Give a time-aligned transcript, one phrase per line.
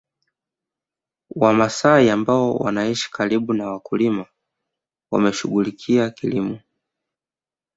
[1.35, 4.25] Wamasai ambao wanaishi karibu na wakulima
[5.11, 6.59] wameshughulikia kilimo